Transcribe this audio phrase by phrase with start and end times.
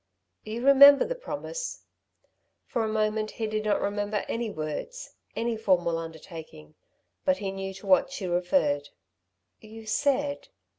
[0.43, 1.83] "You remember the promise?"
[2.65, 6.73] For a moment he did not remember any words any formal undertaking;
[7.23, 8.89] but he knew to what she referred.
[9.59, 10.47] "You said